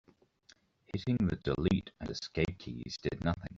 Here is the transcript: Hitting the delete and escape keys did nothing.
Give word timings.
Hitting 0.87 1.17
the 1.27 1.35
delete 1.35 1.91
and 1.99 2.09
escape 2.09 2.57
keys 2.57 2.97
did 3.03 3.23
nothing. 3.23 3.49